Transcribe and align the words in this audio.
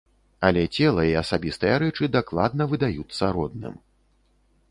Але 0.47 0.61
цела 0.75 1.03
і 1.09 1.13
асабістыя 1.21 1.75
рэчы 1.83 2.09
дакладна 2.17 2.63
выдаюцца 2.73 3.25
родным. 3.39 3.79